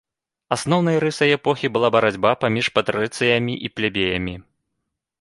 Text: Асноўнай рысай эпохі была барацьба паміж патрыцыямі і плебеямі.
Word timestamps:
Асноўнай 0.55 0.97
рысай 1.03 1.33
эпохі 1.37 1.71
была 1.77 1.93
барацьба 1.97 2.31
паміж 2.47 2.73
патрыцыямі 2.79 3.53
і 3.67 3.75
плебеямі. 3.79 4.35